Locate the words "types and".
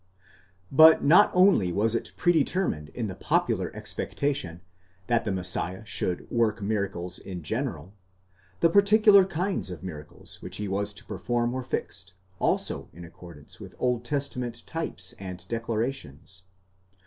14.65-15.47